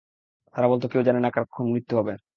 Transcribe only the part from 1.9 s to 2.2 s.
হবে।